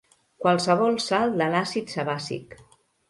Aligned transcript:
Qualsevol 0.45 0.97
sal 1.07 1.37
de 1.41 1.49
l'àcid 1.57 1.95
sebàcic. 1.97 2.57